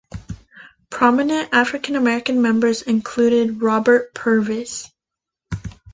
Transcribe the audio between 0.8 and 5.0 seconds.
Prominent African-American members included Robert Purvis.